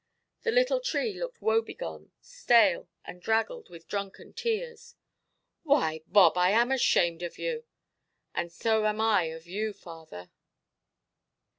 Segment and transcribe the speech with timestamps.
[0.41, 4.95] The little tree looked wobegone, stale, and draggled with drunken tears.
[5.61, 7.65] "Why, Bob, I am ashamed of you".
[8.33, 10.31] "And so am I of you, father".